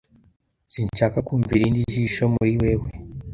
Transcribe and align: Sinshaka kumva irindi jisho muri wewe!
Sinshaka 0.73 1.17
kumva 1.27 1.49
irindi 1.57 1.81
jisho 1.91 2.23
muri 2.33 2.53
wewe! 2.61 2.87